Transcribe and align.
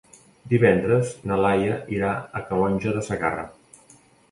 Divendres 0.53 1.11
na 1.33 1.37
Laia 1.43 1.77
irà 1.97 2.11
a 2.41 2.43
Calonge 2.49 2.97
de 2.99 3.07
Segarra. 3.11 3.49